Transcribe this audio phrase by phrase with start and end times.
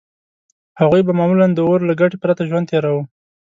[0.79, 3.03] هغوی به معمولاً د اور له ګټې پرته ژوند تېراوه.